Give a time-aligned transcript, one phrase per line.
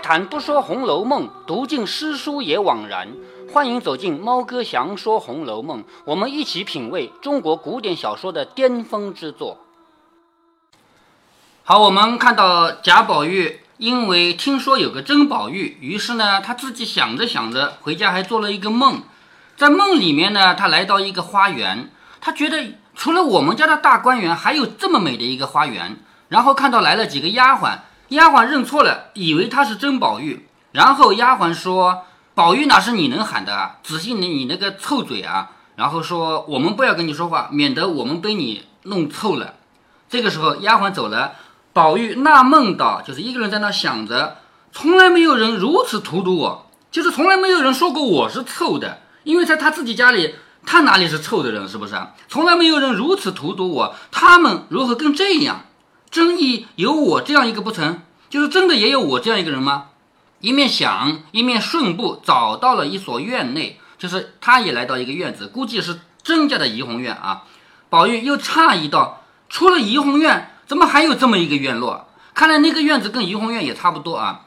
[0.00, 3.08] 谈不说《红楼梦》，读尽诗书也枉然。
[3.52, 9.58] 欢迎走进猫哥祥说《红楼梦》，我们一起品味中国古典小说的巅峰之作。
[11.62, 19.02] 好，我们看到贾宝玉，因为听说有个甄宝玉，于是呢，他自己想着想着，回家还做了一个梦。
[19.56, 25.98] 在梦里面呢，他来到一个花园，他觉得除了我们家的大观园，还有这么美的一个花园。
[26.28, 27.76] 然后看到来了几个丫鬟，
[28.10, 30.46] 丫鬟认错了，以为他是甄宝玉。
[30.72, 32.02] 然后丫鬟说
[32.34, 33.76] ：“宝玉哪是你能喊的啊？
[33.82, 39.54] 仔细你你那个臭嘴啊！”然后说：“我们不要跟你说话，免得我们被你弄臭了。”
[40.08, 41.32] 这个时候丫鬟走了，
[41.72, 44.38] 宝玉纳闷道：“就是一个人在那想着，
[44.72, 50.34] 从来没有人如此荼毒我，就是从来没有人说过我是臭的，因为在他自己家里，
[50.66, 51.94] 他哪里是臭的人，是不是？
[52.28, 55.62] 从来没有人如此荼毒我，他们如何跟这样？”
[56.10, 58.00] 真意有我这样一个不成？
[58.28, 59.86] 就是真的也有我这样一个人吗？
[60.40, 67.44] 一面想，一面顺步找到了一所院内，就是他也来到一个院子，估计是甄家的怡红院啊。
[67.88, 72.08] 宝玉又诧异道：“除了怡红院，怎么还有这么一个院落？
[72.34, 74.46] 看来那个院子跟怡红院也差不多啊。”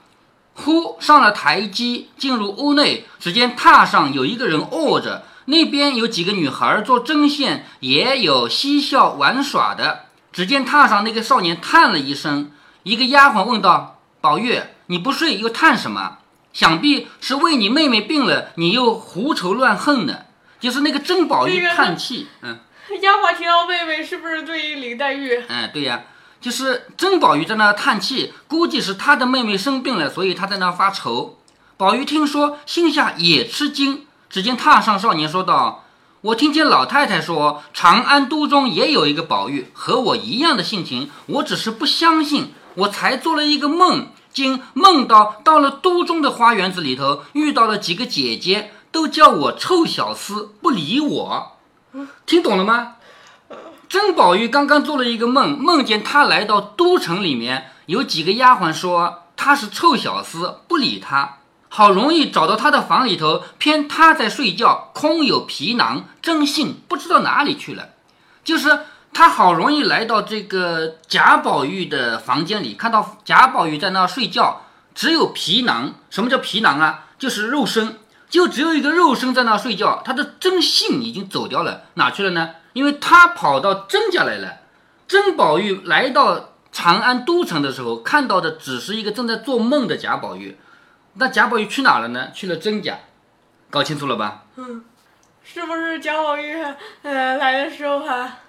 [0.56, 10.06] 忽上了台阶，进入屋内，只见榻上有一个人卧着，那边有几个女孩做针线，也有嬉笑玩耍的。
[10.34, 16.18] 只见榻上那个少年叹了一声，一个丫鬟问道：“宝玉，你不睡又叹什么？
[16.52, 20.26] 想必是为你妹妹病了，你又胡愁乱恨呢。”
[20.60, 22.58] 就是那个甄宝玉叹气，嗯，
[23.02, 25.44] 丫鬟提到妹妹，是不是对应林黛玉？
[25.48, 26.04] 哎，对呀，
[26.40, 31.38] 就是甄宝玉在那叹气，估计是他的妹妹生病了，所以他在那发愁。
[31.76, 34.08] 宝玉听说，心下也吃惊。
[34.30, 35.83] 只见榻上少年说道。
[36.24, 41.12] 我听见老太太说，长安都中也有一个宝玉，和我一样的性情。
[41.26, 51.58] 我只是不相信，我才做了一个梦，竟梦到到了都中的花园子里头，遇到了几个姐姐，都叫我臭小厮，不理我。
[52.26, 52.94] 听懂了吗？
[53.90, 61.40] 甄宝玉刚刚做了一个梦，梦见他来到都城里面，有几个丫鬟说他是臭小厮，不理他。
[61.76, 67.90] 好容易找到他的房里头，偏他在睡觉，空有皮囊，真信不知道哪里去了。
[68.44, 74.62] 就是他好容易来到这个贾宝玉的房间里，看到贾宝玉在那睡觉，
[74.94, 75.96] 只有皮囊。
[76.12, 77.06] 什么叫皮囊啊？
[77.18, 77.98] 就是肉身，
[78.30, 80.04] 就只有一个肉身在那睡觉。
[80.06, 82.52] 他的真信已经走掉了，哪去了呢？
[82.74, 84.58] 因为他跑到甄家来了。
[85.08, 90.60] 甄宝玉来到长安都城的时候，看到的只是一个正在做梦的贾宝玉。
[91.16, 92.32] 那贾宝玉去哪了呢？
[92.34, 92.98] 去了真假，
[93.70, 94.44] 搞清楚了吧？
[94.56, 94.84] 嗯，
[95.44, 96.56] 是不是贾宝玉
[97.04, 98.40] 呃来的时候哈，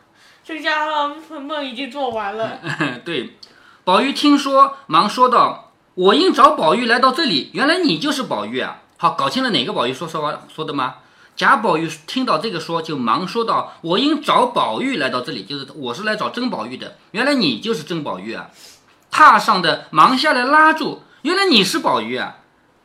[0.43, 2.59] 这家伙梦已经做完了？
[3.05, 3.37] 对，
[3.85, 10.97] 宝玉听说，忙说道：“我因找宝玉来到这里，原来你就是宝玉啊！”好，搞清了哪个宝玉说说话说的吗？
[11.37, 18.49] 贾宝玉听到这个说，就忙说道：“我因找宝玉来到这里，就是我是来找甄宝玉的，原来你就是甄宝玉啊！”
[19.11, 22.37] 榻上的忙下来拉住：“原来你是宝玉啊！”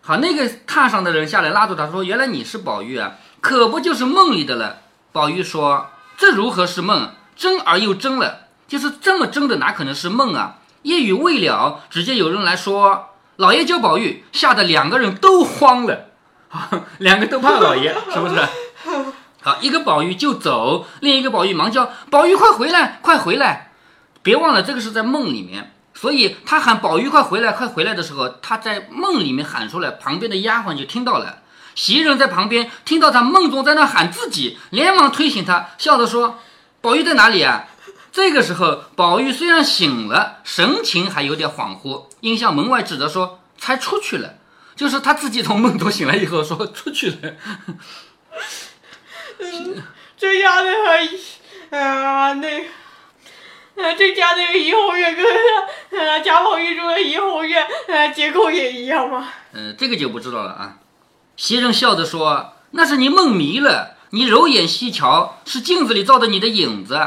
[0.10, 4.78] 好，那个榻上的人下来拉住他说：“原来你是宝玉啊，可不就是梦里的了？”
[5.14, 5.86] 宝玉说
[6.18, 7.12] ：“这如何是梦？
[7.36, 16.08] 真而又真了，就是这么真的，哪可能是梦啊？”夜语未了，只见有人来说：“老爷叫宝玉。”吓得两个人都慌了，
[16.98, 18.42] 两个都怕老爷，是不是？
[19.44, 23.74] 好，一个宝玉就走，另 一个宝玉忙叫：“宝玉快回来，快回来！”
[24.24, 25.76] 别忘了，这个是在梦里面。
[26.00, 31.40] 所以他喊宝玉快回来，快回来的时候，他在梦里面喊出来，旁边的丫鬟就听到了。
[31.76, 36.40] 袭人在旁边听到他梦中在那喊自己，连忙推醒他，笑着说
[36.80, 37.66] ：“宝玉在哪里啊？”
[38.14, 44.36] 这个时候，宝玉虽然醒了，神情还有点恍惚，应向门外指着说：“才出去了。”
[44.78, 47.34] 就是他自己从梦中醒来以后说出去了。
[50.18, 52.79] 这丫头还啊那。
[53.98, 55.26] 这家的怡红院跟
[56.00, 59.28] 呃贾宝玉住的怡红院呃结构也一样吗？
[59.54, 60.78] 嗯，这个就不知道了啊。
[61.38, 67.00] 袭人笑着说：“那是你梦迷了，你揉眼细瞧，是镜子里照的你的影子。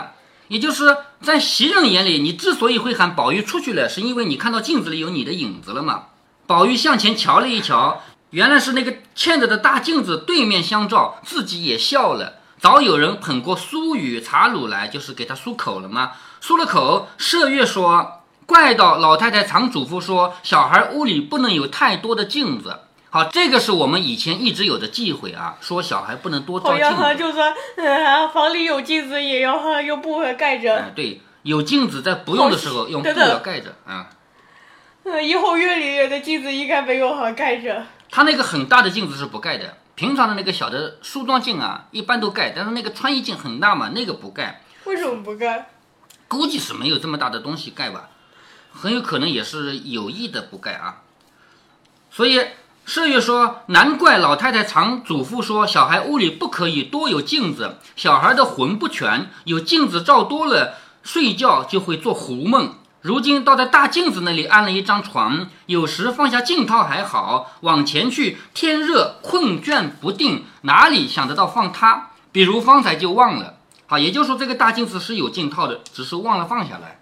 [0.49, 6.07] 也就是在袭人眼里，你之所以会喊宝玉出去了，是因为你看到镜子里有你的影子了嘛。”
[6.47, 12.41] 宝玉向前瞧了一瞧，原来是那个嵌着的大镜子对面相照，自己也笑了。
[12.59, 16.13] 早有人捧过酥雨茶卤来，就是给他漱口了吗？
[16.43, 22.81] 漱了口，麝月说：“怪到老太太常嘱咐说，小孩屋里不能有太多的镜子。
[23.11, 27.15] 好，这个是我们以前一直有的忌讳啊，说小孩不能多照镜子。
[27.17, 30.91] 就算呃房里有镜子，也要用布盖着。
[30.97, 34.09] 对，有镜子在不用的时候用布要盖着啊。
[35.05, 37.85] 嗯，以后院里的镜子应该没有盖着。
[38.11, 44.61] 他那个很大的镜子是不盖的，平常的那个小的梳妆镜啊，一般都盖，但是那个穿衣镜很大嘛，那个不盖。
[44.87, 45.69] 为什么不盖？
[46.33, 48.09] 估计是没有这么大的东西盖吧，
[48.73, 51.03] 很有可能也是有意的不盖啊。
[52.11, 52.41] 所以
[52.87, 62.77] 麝月说，难怪老太太常嘱咐说，小孩屋里不可以多有镜子，小孩的魂不全，有镜子照多了，睡觉就会做胡梦。
[63.03, 72.13] 如今倒在大镜子那里安了一张床，有时放下镜套还好，往前去天热困倦不定，哪里想得到放它？
[72.33, 73.57] 比如方才就忘了。
[73.93, 76.99] 啊，也就是说这个大镜子是有镜套的，只是忘了放下来。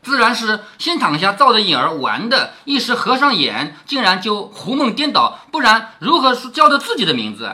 [0.00, 7.50] 自然是先躺下照着影儿玩的，一时合上眼，竟然就胡梦颠倒，不然如何是叫着自己的名字？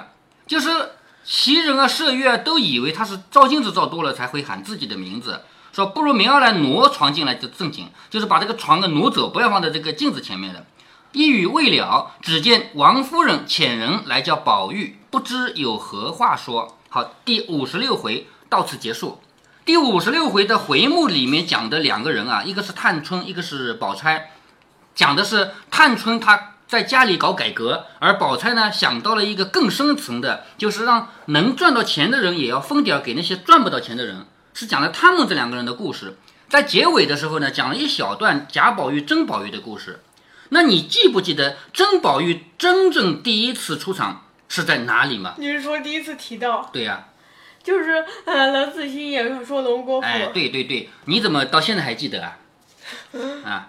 [0.46, 0.90] 就是
[1.24, 5.40] 袭人啊、麝月都以为他是照镜子照多了才会喊自己的名字。
[5.72, 10.66] 说不如明儿来挪床进来就正经，就是把这个床给挪走，不要放在这个镜子前面的。
[11.12, 16.76] 一语未了，只见王夫人遣人来叫宝玉，不知有何话说。
[16.90, 19.20] 好，第五十六回到此结束。
[19.64, 24.30] 第五十六回的回目里面讲的两个人啊，一个是探春，一个是宝钗，
[24.94, 34.26] 讲的是探春她在家里搞改革，而宝钗呢想到了一个更深层的，就是让能赚到钱的人也要分点给那些赚不到钱的人。
[34.54, 36.16] 是讲了他们这两个人的故事，
[36.48, 40.00] 在结尾的时候呢，讲了一小段贾宝玉、甄宝玉的故事。
[40.50, 45.34] 那你记不记得甄宝玉真正第一次出场是在哪里吗？
[45.38, 46.70] 你是说第一次提到？
[46.72, 47.08] 对呀，
[47.66, 50.06] 就是呃，冷子兴演说龙国府。
[50.06, 52.38] 哎，对对对，你怎么到现在还记得啊？
[53.44, 53.68] 啊。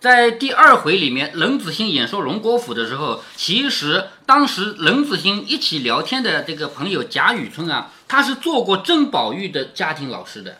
[0.00, 10.58] 在第二回里面，冷子兴演说龙国府的时候，其实当时冷子兴一起聊天的这个朋友贾雨村啊，他是做过郑宝玉的家庭老师的。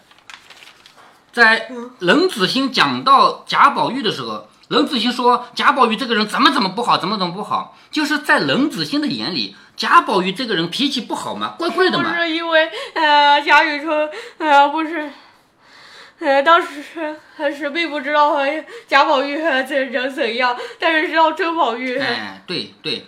[1.30, 12.04] 在冷子兴讲到贾宝玉的时候，冷子兴说贾宝玉这个人怎么怎么不好，怎么怎么不好，就是在冷子兴的眼里，贾宝玉这个人脾气不好嘛，怪怪的嘛。
[12.04, 15.10] 不是因为呃贾雨村呃不是。
[16.20, 18.36] 呃，当时还是并不知道
[18.88, 19.36] 贾宝玉
[19.68, 21.96] 这人怎样，但是知道甄宝玉。
[21.96, 23.06] 哎，对对，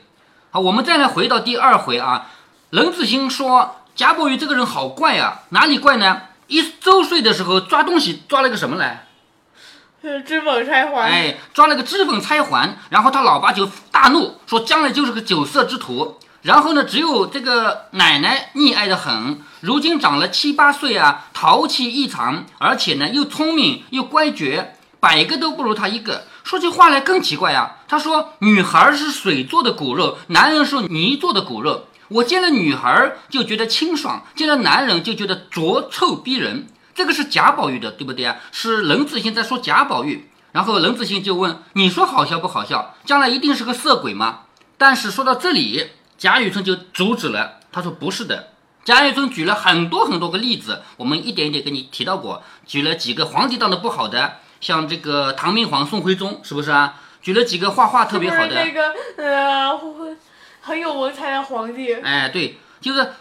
[0.53, 2.31] 好，我们再来回到第二回啊。
[2.71, 6.23] 冷子兴说贾宝玉这个人好怪啊，哪里怪呢？
[6.47, 9.09] 一周岁的时候抓东西抓了个什么来？
[10.03, 11.11] 呃，脂粉钗环。
[11.11, 16.19] 哎，抓了个脂粉钗环，然后他老爸就大怒，说将来就是个酒色之徒。
[16.43, 19.43] 然后呢，只有这个奶奶溺爱的很。
[19.61, 26.25] 如今长了七八岁啊，淘气异常，而且呢又聪明又乖觉，百个都不如他一个。
[26.45, 31.85] 说起话来更奇怪啊，他说女孩是水做的骨肉，男人是泥做的骨肉。
[32.09, 36.67] 我见了女孩就觉得清爽，见了男人就觉得浊臭逼人。
[36.95, 38.37] 这个是贾宝玉的，对不对啊？
[38.53, 40.29] 是冷子兴在说贾宝玉。
[40.53, 42.97] 然后冷子兴就问：“你说好笑不好笑？
[43.05, 44.41] 将来一定是个色鬼吗？”
[44.77, 45.91] 但是说到这里。
[46.19, 48.49] 贾雨村就阻止了，他说不是的。
[48.85, 57.01] 贾雨村举了很多很多个例子，我们一点一点给你提到过，举了几个皇帝当的不好的，像这个唐明皇宋徽宗，是不是啊？
[57.23, 59.81] 举了几个画画特别好的，那个呃
[60.61, 61.95] 很有文采的皇帝。
[61.95, 63.13] 哎，对，就是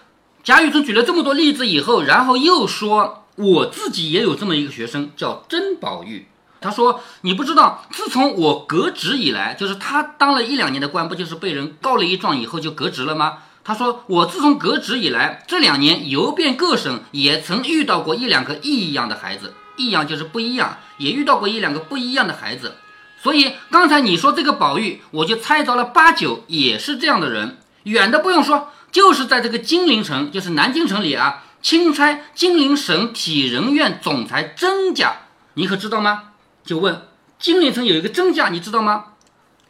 [0.43, 6.27] 贾雨村举了这么多例子以后，然后又说我自己也有这么一个学生，叫甄宝玉。
[6.59, 22.75] 他说：“你不知道，自从我革职以来，就是他当了一两年的官，不就是被人告了一状以后就革职了吗？”他说：“我自从革职以来，这两年游遍各省，也曾遇到过一两个异样的孩子，异样就是不一样，也遇到过一两个不一样的孩子。
[23.21, 27.57] 所以刚才你说这个宝玉，我就猜着了八九也是这样的人。
[27.83, 35.13] 远的不用说，就是在这个金陵城，就是南京城里啊，钦差金陵省体仁院总裁甄家，
[35.55, 36.23] 你可知道吗？”
[36.65, 37.01] 就问
[37.39, 39.05] 金陵城有一个甄家，你知道吗？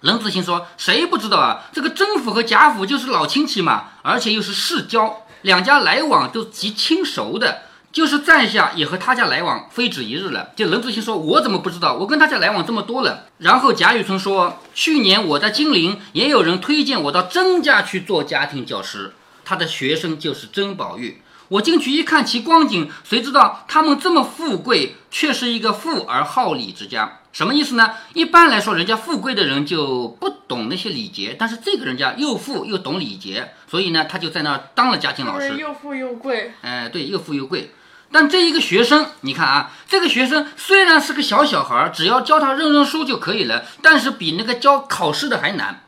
[0.02, 1.66] 冷子兴说：“谁不知道啊？
[1.74, 7.64] 这个甄府和贾府就是老亲戚嘛，而且又是世交，两家来往都极亲熟的。
[7.92, 11.96] 就是在下也和他家来往非止一日了。”就冷子兴说：“我怎么不知道？
[11.96, 27.20] 我跟他家来往这么多了。”然后贾雨村说：“去年我在金陵，也有人推荐我到甄家去做家庭教师，他的学生就是甄宝玉。”我进去一看其光景，谁知道他们这么富贵，却是一个富而好礼之家。
[27.32, 27.92] 什么意思呢？
[28.14, 35.58] 一般来说，人家富贵的人就不懂那些礼节，但是这个人家又富又懂礼节，所以呢，他就在那儿当了家庭老师。
[35.58, 36.54] 又富又贵。
[36.62, 37.72] 哎，对，又富又贵。
[38.12, 45.84] 但这一个学生，你看啊，这个学生虽然是个小小孩，只要教他认认书就可以了，但是比那个教考试的还难。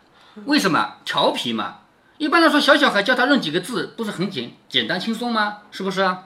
[0.46, 0.94] 为什么？
[1.04, 1.78] 调皮嘛。
[2.22, 5.58] 一般来说，小小孩教他认几个字，不是很简简单轻松吗？
[5.72, 6.26] 是不是啊？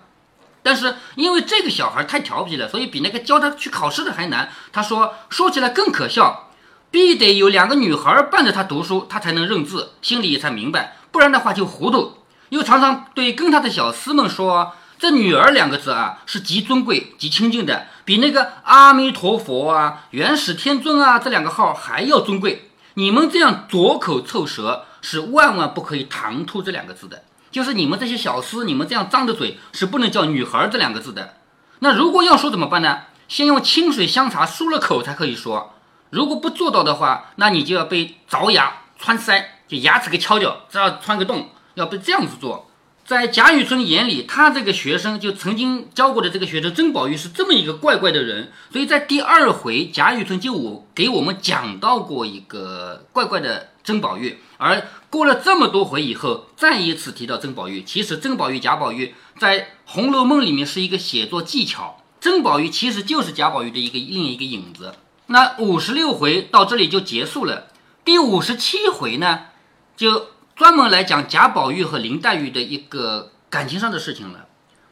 [0.62, 4.50] 但是因为这个小孩太调皮了，所以比那个教他去考试的还难。
[4.74, 6.50] 他说说起来更可笑，
[6.92, 12.18] 必得有两个女孩伴着他读书，他才能认字，心里也才明白，不然的话就糊涂。
[12.50, 22.70] 又常常对跟他的小厮们说：“这女儿两个字啊，是极尊贵、极亲近的，比那个阿弥陀佛啊、元始天尊啊这两个号还要尊贵。
[22.98, 27.24] 你们这样左口凑舌，是万万不可以唐突这两个字的。
[27.52, 31.36] 就是你们这些小厮，你们这样张着嘴，是不能叫女孩这两个字的。
[31.80, 33.02] 那如果要说怎么办呢？
[33.28, 35.76] 先用清水香茶漱了口才可以说。
[36.10, 42.72] 如果不做到的话，那你就要被凿牙穿腮，就牙齿给敲掉，这要穿个洞。”要被这样子做，
[43.04, 64.96] 在贾雨村眼里，他这个学生就曾经教过的这个学生曾宝玉是这么一个怪怪的人，所以在第二回贾雨村就我给我们讲到过一个怪怪的曾宝玉，而过了这么多回以后，再一次提到曾宝玉，其实曾宝玉贾宝玉在《红楼梦》里面是一个写作技巧，曾宝玉其实就是贾宝玉的一个另一个影子。
[65.28, 67.68] 那五十六回到这里就结束了，
[68.04, 69.48] 第五十七回呢
[69.96, 70.28] 就。
[70.56, 74.46] 专门来讲贾宝玉和林黛玉的一个感情上的事情了。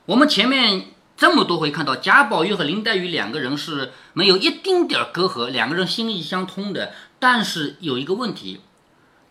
[0.07, 6.91] 我们前面这么多回看到贾宝玉和林黛玉两个人是没有一丁点儿隔阂，两个人心意相通的。
[7.17, 8.59] 但是有一个问题，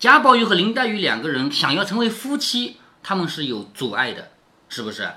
[0.02, 4.32] 贾宝玉和林黛玉两个人想要成为夫妻，他们是有阻碍的，
[4.68, 5.08] 是不是？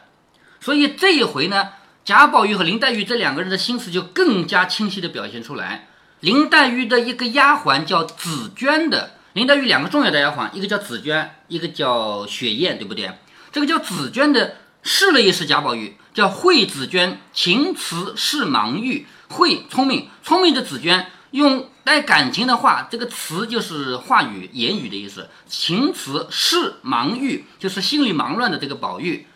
[0.60, 1.70] 所以这一回呢，
[2.04, 5.88] 贾宝玉和林黛玉这两个人的心思就更加清晰地表现出来。
[6.20, 9.14] 林黛玉的一个丫鬟叫紫娟的。
[9.34, 13.10] 林黛玉两个重要的丫鬟，一个叫紫娟，一个叫雪雁，对不对？
[13.52, 19.08] 这个叫紫娟的试了一试贾宝玉，叫惠紫娟，情辞是盲玉。
[19.30, 25.30] 惠聪明，聪明的紫娟用带感情的话，这个词就是话语、言语的意思。
[25.48, 29.28] 情词是盲玉，就是心里忙乱的这个宝玉。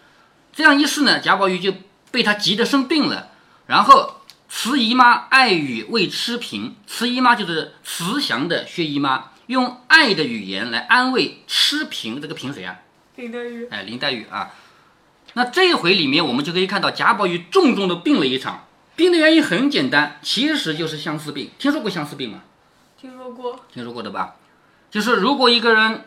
[0.52, 1.72] 这样一试呢，贾宝玉就
[2.10, 3.30] 被他急得生病了。
[3.68, 4.16] 然后
[4.50, 9.26] 慈姨妈爱语未吃平，慈姨妈就是慈祥的薛姨妈。
[9.46, 12.80] 用爱的语言来安慰痴平，这个平谁啊？
[13.16, 13.68] 林黛玉。
[13.70, 14.50] 哎，林黛玉啊。
[15.34, 18.66] 那这一回里面，我们就可以看到贾宝玉重重的病了一场，
[19.00, 21.52] 病的原因很简单，其实就是相思病。
[21.58, 22.42] 听说过相思病吗？
[23.00, 23.62] 听说过。
[23.74, 24.36] 听说过的吧？
[24.92, 26.04] 就是如果一个人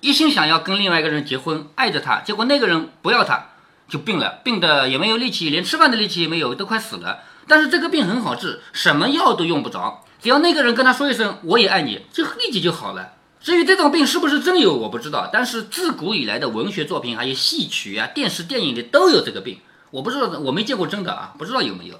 [0.00, 3.48] 一心想要跟另外一个人结婚，爱着他，结果那个人不要他，
[3.88, 7.24] 就病了，病的也没有力气，连吃饭的力气也没有，都快死了。
[7.48, 10.04] 但是这个病很好治，什么药都用不着。
[10.22, 13.14] 只要那个人跟他说一声“我也爱你”，就立即就好了。
[13.40, 15.28] 至于这种病是不是真有，我不知道。
[15.32, 19.58] 但是自古以来的文学作品，还有戏曲啊、电视电影里都有这个病。
[19.90, 21.98] 我不知道，我没见过真的啊，不知道有没有。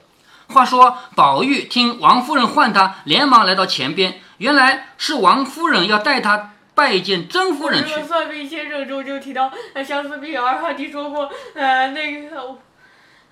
[0.49, 8.03] 话说宝玉听王夫人唤他，连忙来到前边，原来是王夫人要带他拜见甄夫人去。
[8.03, 9.53] 算命先生中就提到
[9.85, 12.57] 相思病，二话题说过，呃，那个，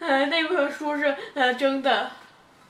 [0.01, 2.11] 呃，那本书是呃真的。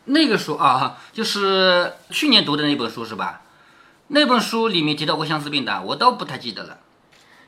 [0.06, 3.40] 那个书啊，就是去年读的那本书是吧？
[4.08, 6.78] 那本书里面提到过相思病的，我倒不太记得了。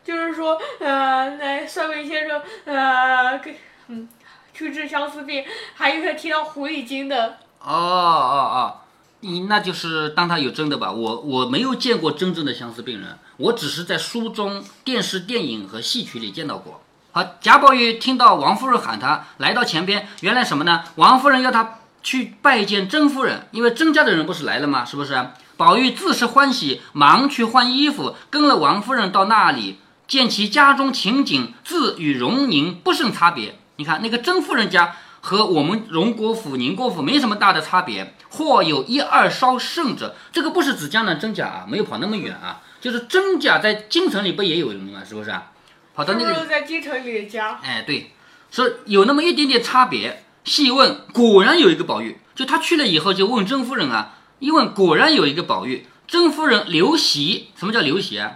[0.03, 4.09] 就是说，呃，那算命先生，呃，给，嗯，
[4.57, 5.45] 去治相思病，
[5.75, 7.39] 还有提到狐狸精的。
[7.61, 8.81] 哦哦哦，
[9.21, 10.91] 你那就是当他有真的吧？
[10.91, 16.81] 我我没有见过真正的相思病人，我只是在书中、电视、电影和戏曲里见到过。
[17.13, 20.85] 好，贾宝玉听到王夫人喊他来到前边，原来什么呢？
[20.95, 21.79] 王夫人要他。
[22.03, 24.85] 去拜见甄夫人，因为甄家的人不是来了吗？
[24.85, 25.29] 是不是？
[25.57, 33.59] 宝玉自是欢喜，忙去换衣服，跟了王夫人到那里，见其家中情景，自与荣宁不甚差别。
[33.77, 40.15] 你看那个甄夫人家和我们荣国府、宁国府没什么大的差别，或有一二稍胜者。
[40.33, 45.03] 这个不是指江南甄家啊，没有跑那么远啊，就是甄家在京城里不也有人吗？
[45.07, 45.35] 是不是？
[45.95, 47.59] 跑到那个在京城里的家。
[47.63, 48.13] 哎，对，
[48.51, 50.23] 说有那么一点点差别。
[50.45, 52.19] 细问，果然有一个宝玉。
[52.35, 54.15] 就他去了以后，就问甄夫人啊。
[54.39, 55.87] 一问，果然有一个宝玉。
[56.07, 58.33] 甄夫人留席，什么叫留席啊？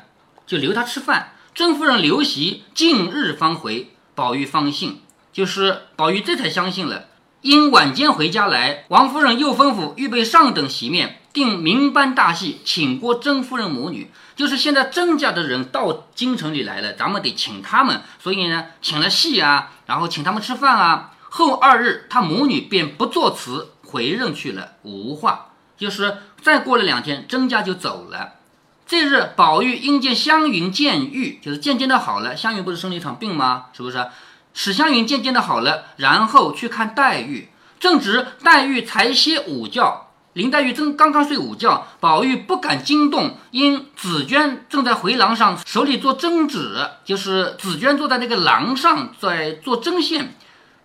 [0.47, 1.35] 就留他吃饭。
[1.55, 3.91] 甄夫人留席，近日方回。
[4.15, 5.01] 宝玉方信，
[5.33, 7.07] 就是宝玉这才相信了。
[7.43, 14.11] 因晚间回家来，王夫人又吩咐预备上等席面，定名班大戏，请过甄夫人母女。
[14.37, 18.03] 就是现在甄家的人到京城里来了，咱们得请他们。
[18.19, 21.13] 所以呢，请了戏啊，然后请他们吃饭啊。
[21.31, 25.53] 后二日，他母女便不作辞，回任去了，无话。
[25.79, 28.35] 就是再过了两天，甄家就走了。
[28.87, 32.37] 这日，宝玉因见湘云渐愈，就是渐渐的好了。
[32.37, 33.67] 湘云不是生了一场病吗？
[33.73, 34.07] 是不是？
[34.53, 37.51] 史湘云渐渐的好了，然后去看黛玉。
[37.79, 50.35] 正值黛玉才歇午觉，林黛玉正刚刚睡午觉，宝玉不敢惊动，因紫娟正在回廊上，手里做针纸，就是紫娟坐在那个廊上在做针线。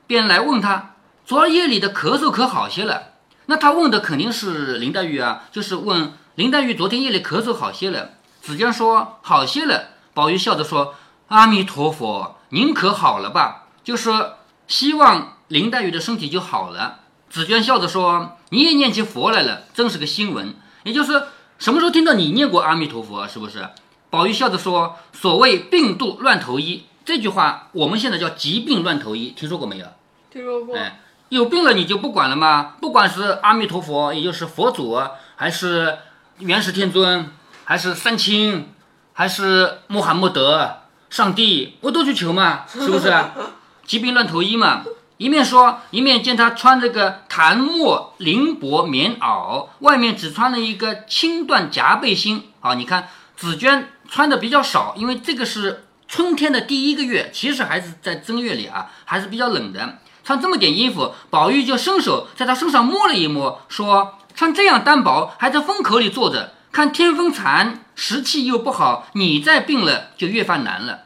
[0.08, 0.96] 便来问她，
[1.26, 3.10] 昨儿夜里的咳嗽可好些了？
[3.48, 8.12] 那他问的肯定是林黛玉啊，就是问林黛玉昨天夜里咳嗽好些了。
[8.42, 9.90] 紫娟说好些了。
[10.14, 10.96] 宝玉笑着说
[11.28, 13.64] ：“阿弥陀佛，您可好了吧？
[13.84, 20.56] 就说希望林黛玉的身体就好了。”紫娟笑着说：“你也念起佛来了，真是个新闻。
[20.84, 21.24] 也就是
[21.58, 23.68] 什么时候听到你念过阿弥陀佛，是不是？”
[24.10, 29.86] 宝玉笑着说：“所谓病度乱投医，这句话我们现在叫疾病乱投医，听说过没有？
[30.32, 30.78] 听说过。
[30.78, 32.76] 哎，有病了你就不管了吗？
[32.80, 35.02] 不管是阿弥陀佛，也就是佛祖，
[35.36, 35.98] 还是
[36.38, 37.30] 元始天尊，
[37.66, 38.70] 还是三清，
[39.12, 40.78] 还是穆罕默德、
[41.10, 43.14] 上帝，我都去求嘛，是不是？
[43.86, 44.84] 疾病乱投医嘛。
[45.18, 52.50] 一面说，一面见他穿着个檀木绫帛棉袄，外面只穿了一个青缎夹背心。
[52.60, 53.08] 好，你看
[53.38, 60.00] 紫娟穿的比较少，因为这个是春天的第一个月，其实还是在正月里啊，还是比较冷的。
[60.26, 71.06] 穿这么点衣服，宝玉就伸手在他身上摸了一摸，说：“穿这样单薄，还在风口里坐着，看天风残，时气又不好，你再病了就越发难了。”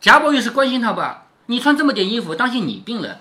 [0.00, 1.26] 贾宝玉是关心他吧？
[1.46, 3.18] 你穿这么点衣服，当心你病了。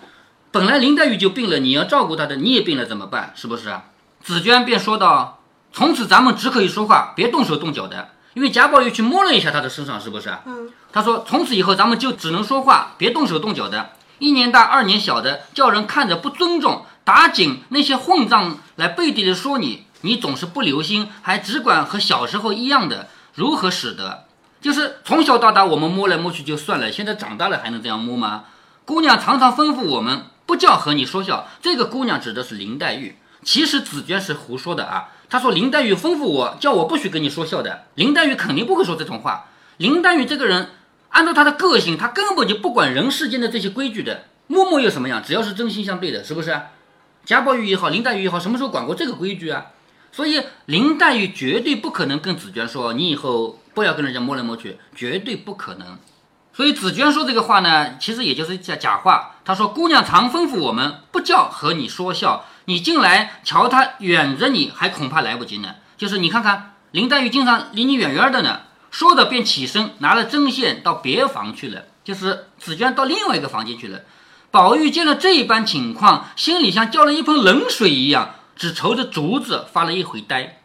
[0.52, 3.34] 本来林黛玉就病了，你要照顾她的，你也病了怎么办？
[3.36, 3.86] 是不是啊？
[4.22, 5.40] 紫娟便说道
[5.74, 10.42] ：“从此咱们只可以说话，别动手动脚的。”因为贾宝玉去摸了一下她的身上，是不是啊？
[10.46, 10.70] 嗯。
[10.92, 13.92] 他说：“从此以后，咱们就只能说话，别动手动脚的。
[14.20, 24.26] 一年大二年小的，叫人看着不尊重，打紧那些混账来背地里说你，你总是不留心，还只管和小时候一样的，如何使得？
[24.62, 28.46] 就是从小到大我们摸来摸去就算了，现在长大了还能这样摸吗？
[28.86, 33.16] 姑娘常常吩咐我们。”不叫和你说笑，这个姑娘指的是林黛玉。
[33.44, 35.10] 其实紫娟是胡说的啊。
[35.30, 37.86] 她说林黛玉吩咐我，叫我不许跟你说笑的。
[37.96, 39.46] 林黛玉肯定不会说这种话。
[39.78, 40.72] 林黛玉这个人，
[41.10, 44.26] 按照她的个性，她根本就不管人世间的这些规矩的。
[44.48, 45.24] 摸摸又什么样？
[45.24, 46.62] 只要是真心相对的，是不是？
[47.26, 49.68] 贾宝玉也好，林黛玉也好，什么时候管过这个规矩啊？
[50.14, 55.98] 所以林黛玉绝对不可能跟紫娟说，你以后不要跟人家摸来摸去，绝对不可能。
[56.54, 59.32] 所以紫娟说这个话呢，其实也就是假假话。
[59.44, 62.46] 她说：“姑娘常吩咐我们，不叫和你说笑。
[62.66, 65.76] 你进来瞧她远着你，还恐怕来不及呢。
[65.98, 71.86] 就是你看看林黛玉经常离你远远的呢。”说着便起身，拿了针线到别房去了。
[72.04, 74.02] 就是紫娟到另外一个房间去了。
[74.52, 80.62] 宝玉见了这一般情况，心里像浇了一盆冷水一样，只愁着竹子发了一回呆。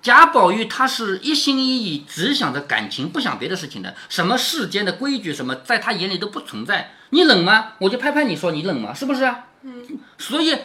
[0.00, 3.94] 贾宝玉他是一心一意，只想着感情，不想别的事情的。
[4.08, 6.94] 什么世间的规矩，什么在他眼里都不存在。
[7.10, 7.74] 你冷吗？
[7.78, 8.92] 我就拍拍你说你冷吗？
[8.92, 9.32] 是不是？
[9.62, 10.00] 嗯。
[10.18, 10.58] 所以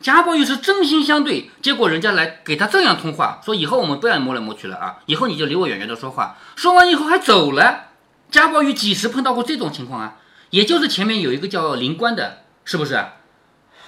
[0.00, 6.36] 贾宝玉是真心相对，结果人家来给他这样通话，说以后我们不要摸来摸去了啊，以后你就离我远远的说话。
[6.56, 7.90] 说完以后还走了。
[8.30, 10.16] 贾宝玉几时碰到过这种情况啊？
[10.50, 13.04] 也就是前面有一个叫灵官的，是不是？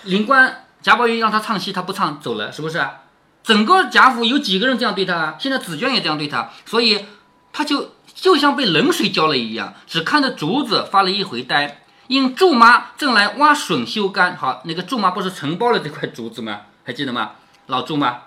[0.05, 2.85] 灵官贾宝玉让他唱戏，他不唱走了，是不是？
[3.43, 5.37] 整个贾府有几个人这样对他啊？
[5.39, 7.07] 现在紫娟也这样对他，所以
[7.53, 11.79] 他就就像被冷水浇了一样，只看着竹子发了一回呆。
[12.09, 16.61] 因祝妈正来挖笋修干，好，那个祝妈不是承包了这块竹子吗？
[16.85, 17.33] 还记得吗？
[17.67, 18.19] 老祝妈，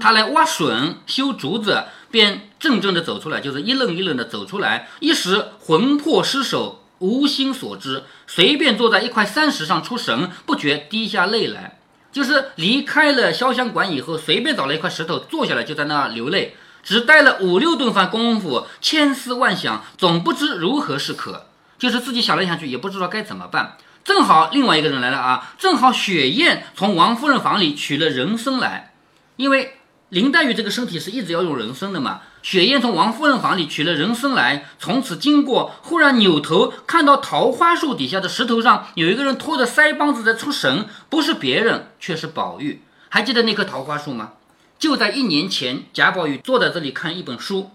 [0.00, 11.78] 他来挖笋修竹子，便怔怔的走出来，就是一愣一愣的走出来，一时魂魄失守，无心所知，随便坐在一块山石上出神，不觉滴下泪来。
[12.10, 21.46] 就是离开了潇湘馆以后，随便找了一块石头坐下来，就在那流泪，只待了五六顿饭功夫，千思万想，总不知如何是可。
[21.76, 23.76] 就是自己想来想去，也不知道该怎么办。
[24.02, 28.94] 正好另外一个人来了啊，正好雪雁从王夫人房里取了人参来，
[29.36, 32.22] 因为林黛玉这个身体是一直要用人参的嘛。
[32.44, 42.82] 雪雁从王夫人房里取了人参来，从此经过，忽然扭头看到桃花树底下的石头上有一个人拖着腮帮子在出神，不是别人，却是宝玉。
[43.08, 44.34] 还记得那棵桃花树吗？
[44.78, 47.70] 就在一年前，贾宝玉坐在这里看一本书，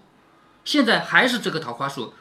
[0.64, 2.14] 现在还是这棵桃花树。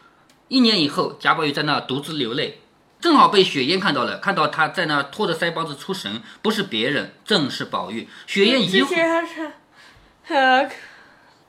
[0.48, 2.62] 一年以后，贾宝玉在那独自流泪，
[3.00, 8.10] 正好被雪雁看到了，看到他在那拖着腮帮子出神，不是别人，正是宝玉。
[8.26, 9.52] 雪雁一之前是，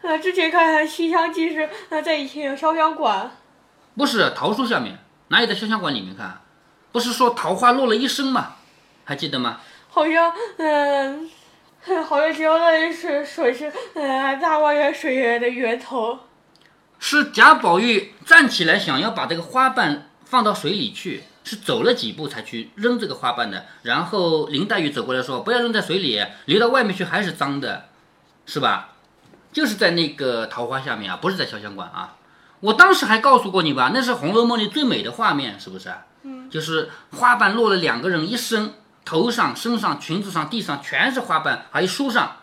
[0.02, 0.10] 呃。
[0.10, 3.30] 呃，之前看《西厢记》是呃在以前有潇湘馆，
[3.96, 6.40] 不是桃树下面，哪有在潇湘馆里面看？
[6.92, 8.56] 不是说桃花落了一身吗？
[9.04, 9.60] 还记得吗？
[9.88, 11.30] 好像，嗯，
[12.04, 16.18] 好像只有那里是水是呃大观园水源的源头。
[16.98, 23.66] 是贾宝玉站起来想要把这个花瓣放到水里去，是走了几步才去扔这个花瓣的。
[23.82, 27.88] 然后林黛玉走过来说：“不要扔在水里，流到外面去还是脏的，
[28.46, 28.89] 是吧？”
[29.52, 32.16] 就是在那个桃花下面啊，不是在潇湘馆啊。
[32.60, 35.92] 我当时还告诉过你吧，那是《红楼梦》里最美的画面，是不是？
[36.22, 36.48] 嗯。
[36.50, 42.36] 就是花瓣落了两个人一身，头上、身上、裙子上、地上全是花瓣，还有书上。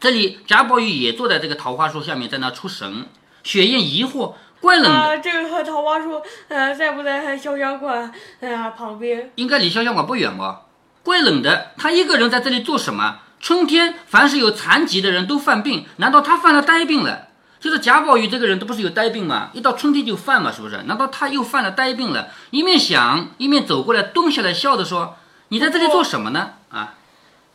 [0.00, 3.06] 这里贾宝玉也坐在这个桃花树下面，在那出神。
[3.42, 9.30] 雪雁疑惑，怪冷的，啊，这个桃花树，呃，在不在潇湘馆呃旁边？
[9.36, 10.62] 应该离潇湘馆不远吧？
[11.02, 13.20] 怪冷的，他一个人在这里做什么？
[13.40, 17.28] 春天凡是有残疾的人都犯病，难道他犯了呆病了？
[17.58, 19.50] 就是贾宝玉这个人，都不是有呆病吗？
[19.52, 20.78] 一到春天就犯嘛，是不是？
[20.84, 22.28] 难道他又犯了呆病了？
[22.50, 25.16] 一面想，一面走过来，蹲下来笑着说
[25.48, 26.94] ：“你在这里做什么呢？”啊，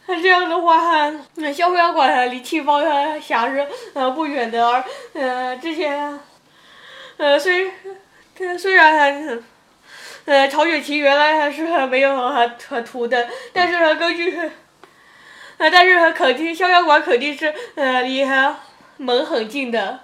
[0.07, 0.79] 那这样的话，
[1.35, 2.83] 那潇湘馆离沁芳
[3.19, 6.19] 峡是呃不远的，而呃之前，
[7.17, 7.71] 呃虽
[8.59, 9.41] 虽然
[10.25, 12.47] 呃曹雪芹原来还是没有呃
[12.83, 14.51] 涂的，但是呢根据
[15.57, 18.25] 呃但是肯定潇湘馆肯定是呃离
[18.97, 20.01] 门很近的。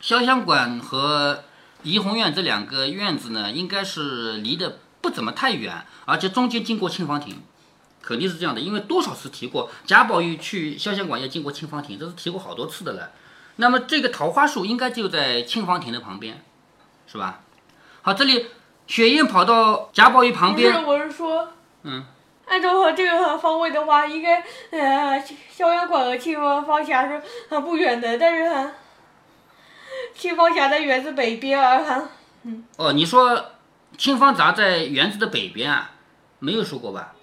[0.00, 1.44] 潇湘馆和
[1.82, 7.42] 怡红院这两个院子呢，应该是离得不怎么太远，而且中间经过沁芳亭。
[8.04, 13.12] 肯定是这样的，因为多少次提过，贾宝玉去潇湘馆要经过沁芳亭，这是提过好多次的了。
[13.56, 16.42] 那么这个桃花树应该就在沁芳亭的旁边，
[17.06, 17.42] 是吧？
[18.02, 18.46] 好，这里
[18.88, 21.52] 雪雁跑到贾宝玉旁边，不是，我是说，
[21.84, 22.04] 嗯，
[22.52, 25.18] 按照这个方位的话，应该呃
[25.50, 28.70] 逍遥馆和沁芳峡是很不远的，但是
[30.14, 32.10] 清芳峡在园子北边啊。
[32.76, 33.42] 哦，你说
[33.96, 35.92] 清芳闸在园子的北边啊？
[36.40, 37.14] 没有说过吧？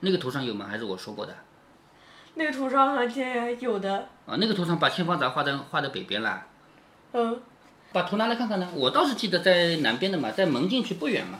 [0.00, 0.66] 那个图上有吗？
[0.68, 1.34] 还是我说过的？
[2.34, 4.08] 那个图上好像有的。
[4.26, 6.42] 啊，那个图上把清芳闸画在画在北边了。
[7.14, 7.40] 嗯。
[7.94, 8.68] 把图拿来看看呢？
[8.74, 11.38] 我倒是记得在南边的嘛，在门进去不远嘛。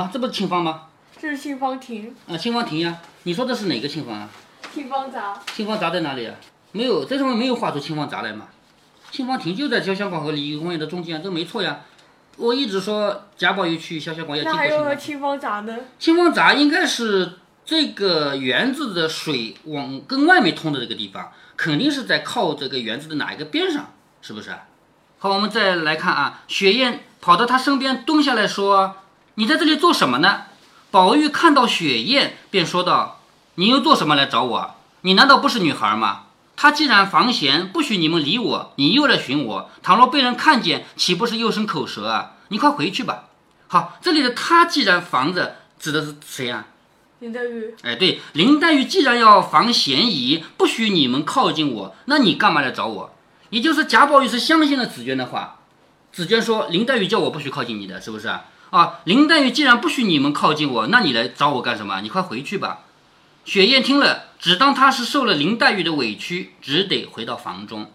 [0.00, 0.88] 啊，这不是清芳吗？
[1.20, 2.14] 这是沁芳亭。
[2.26, 2.96] 啊，沁芳亭呀。
[3.24, 4.28] 你说的是哪个沁芳啊？
[4.74, 5.38] 沁芳闸。
[5.54, 6.34] 沁芳闸在哪里啊？
[6.72, 8.46] 没有，这上面没有画出沁芳闸来嘛。
[9.10, 11.80] 沁芳亭就在潇湘馆和梨园的中间，这没错呀。
[12.36, 14.78] 我一直说贾宝玉去潇湘馆要经过沁芳。
[14.78, 15.76] 那还有沁芳闸呢？
[15.98, 17.32] 沁芳闸应该是。
[17.62, 24.50] 这个园子的水往跟外面通的这个地方，肯定是在靠这个园子的哪一个边上，是不是？
[25.18, 28.96] 好，我们再来看啊，雪雁跑到他身边蹲下来说
[29.36, 30.46] ：“你在这里做什么呢？”
[30.90, 33.20] 宝玉看到雪雁，便说道
[33.54, 34.74] ：“你又做什么来找我？
[35.02, 36.22] 你难道不是女孩吗？
[36.56, 42.32] 他既然防闲，不许你们理我，你又来寻我，倘若被人看见，岂不是又生口舌啊？
[42.48, 43.28] 你快回去吧。”
[43.68, 46.66] 好，这里的他既然防着，指的是谁啊？
[47.20, 53.14] 林黛玉，哎，对，林黛玉既然要防嫌疑，不许你们靠近我，那你干嘛来找我？
[53.50, 55.60] 也就是贾宝玉是相信了紫娟的话，
[56.12, 58.44] 紫娟说林黛玉叫我不许靠近你的，是不是啊？
[58.70, 62.00] 啊，林黛玉既然不许你们靠近我，那你来找我干什么？
[62.00, 62.80] 你快回去吧。
[63.44, 67.90] 雪雁听了，只当她是受了林黛玉的委屈，只得回到房中。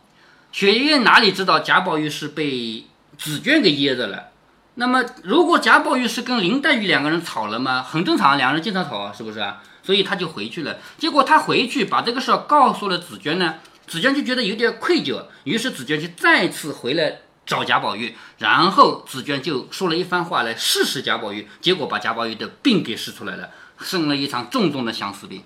[0.52, 2.86] 雪雁哪里知道贾宝玉是被
[3.18, 4.32] 紫娟给噎着了？
[4.76, 7.82] 那么，如果贾宝玉是跟林黛玉两个人吵了吗？
[7.82, 9.62] 很正常，两个人经常吵啊，是不是啊？
[9.82, 10.78] 所以他就回去了。
[10.98, 13.56] 结果他回去把这个事儿告诉了紫娟呢，
[13.88, 25.44] 紫娟就觉得有点愧疚，于是紫娟就再次回来找贾宝玉，然后紫娟就说了一番话来试试贾宝玉，结果把贾宝玉的病给试出来了，生了一场重重的相思病。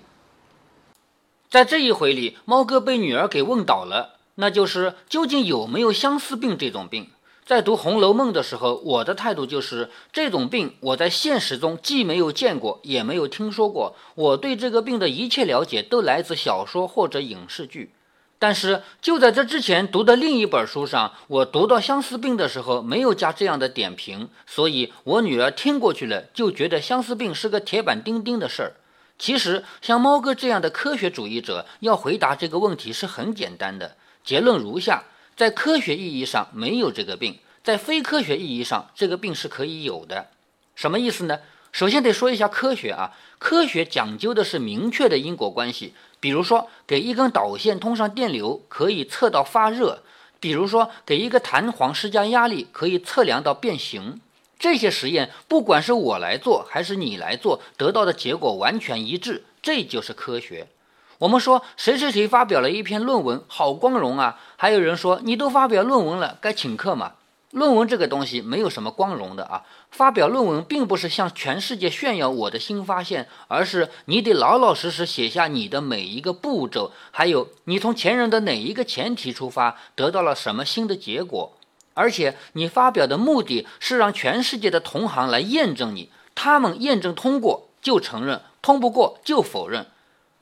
[1.48, 7.10] 在这一回里，猫哥被女儿给问倒了，那就是究竟有没有相思病这种病？
[7.44, 13.96] 在读《红楼梦》的时候，我的态度就是这种病我在现实中既没有见过，也没有听说过。
[14.14, 17.92] 我对这个病的一切了解都来自小说或者影视剧。
[18.40, 28.72] 但是就在这之前读的另一本书上，我读到相思病的时候没有加这样的点评，所以我女儿听过去了，就觉得相思病是个铁板钉钉的事儿。
[29.18, 35.04] 其实像猫哥这样的科学主义者要回答这个问题是很简单的，结论如下。
[35.36, 40.28] 在科学意义上没有这个病，在非科学意义上这个病是可以有的。
[40.74, 41.38] 什么意思呢？
[41.72, 45.94] 首先得说一下科学啊，科学讲究的是明确的因果关系。
[46.20, 50.02] 比如说，给一根导线通上电流，可以测到发热；
[50.38, 54.20] 比如说，给一个弹簧施加压力，可以测量到变形。
[54.58, 60.68] 这些实验，不管是我来做还是你来做，得到的结果完全一致，这就是科学。
[61.16, 64.38] 我们说谁谁谁发表了一篇论文，好光荣啊！
[64.56, 67.12] 还有人说你都发表论文了，该请客嘛？
[67.50, 69.64] 论文这个东西没有什么光荣的啊！
[69.90, 81.56] 发表论文并不是向全世界炫耀我的新发现，而是你得老老实实写下你的每一个步骤，还有你从前人的哪一个前提出发，得到了什么新的结果。
[81.94, 89.88] 而且你发表的目的是让全世界的同行来验证你，他们验证通过就承认，通不过就否认。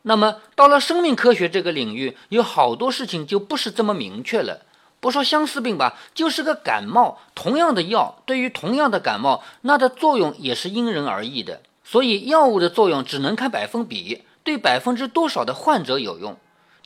[0.03, 4.61] 那么，到了生命科学这个领域，有好多事情就不是这么明确了。
[5.01, 11.61] 不说相思病吧，就是个感冒，同样的药对于同样的感冒，那的作用也是因人而异的。
[11.85, 16.37] 所以药物的作用只能看百分比，对百分之多少的患者有用。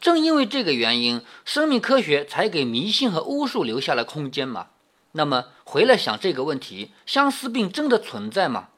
[0.00, 4.66] 正因为这个原因，生命科学才给迷信和巫术留下了空间嘛。
[5.12, 8.68] 那么回来想这个问题，相思病真的存在吗？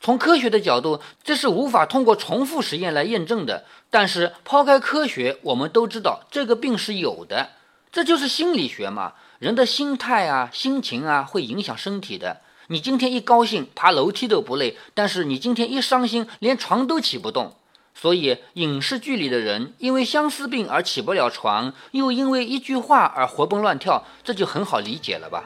[0.00, 3.64] 从科学的角度，这是无法通过重复实验来验证的。
[3.88, 7.50] 但是抛开科学，我们都知道这个病是有的，
[7.94, 9.12] 这就是心理学嘛。
[9.38, 12.40] 人的心态啊、心情啊，会影响身体的。
[12.66, 17.54] 你今天一高兴，爬楼梯都不累；但是你今天一伤心，连床都起不动。
[17.94, 25.44] 所以影视剧里的人因为相思病而起不了床，又因为一句话而活蹦乱跳，这就很好理解了吧？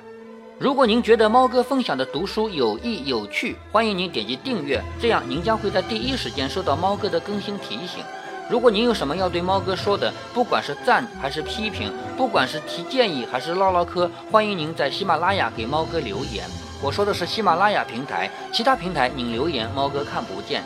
[0.59, 8.03] 如果您觉得猫哥分享的读书有益有趣，欢迎您点击订阅，这样您将会在第一时间收到猫哥的更新提醒。
[8.51, 16.45] 如果您有什么要对猫哥说的，不管是赞还是批评，不管是提建议还是唠唠嗑，欢迎您在喜马拉雅给猫哥留言。
[16.83, 20.63] 我说的是喜马拉雅平台，其他平台您留言猫哥看不见。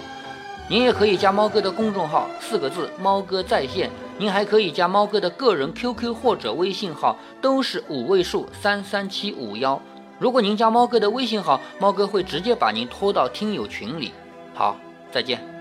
[0.68, 3.90] 您也可以加猫哥的公众号，四个字“猫哥在线”。
[4.16, 9.80] 您还可以加猫哥的个人 QQ 或者微信号，都是五位数三三七五幺。
[10.20, 14.12] 如果您加猫哥的微信号，猫哥会直接把您拖到听友群里。
[14.54, 14.76] 好，
[15.10, 15.51] 再见。